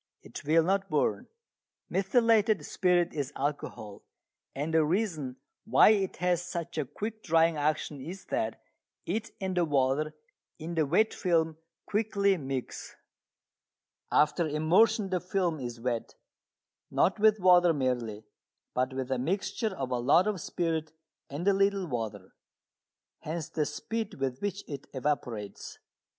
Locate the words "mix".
12.35-12.95